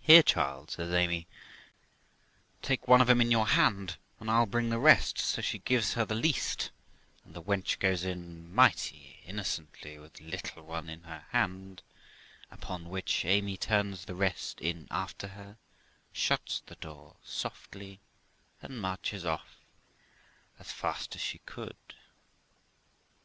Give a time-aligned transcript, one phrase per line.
[0.00, 1.26] 'Here, child', says Amy,
[2.62, 5.94] 'take one of 'em in your hand, and I'll bring the rest'; so she gives
[5.94, 6.70] her the least,
[7.24, 11.82] and the wench goes in mighty innocently, with the little one in her hand,
[12.52, 15.58] upon which Amy turns the rest in after her,
[16.12, 17.98] shuts the door softly,
[18.62, 19.56] and marches off
[20.60, 21.94] as fast as she could.